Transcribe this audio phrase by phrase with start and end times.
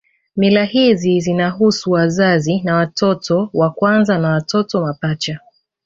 [0.35, 5.39] Mila hizi zinahusu wazazi na watoto wa kwanza na watoto mapacha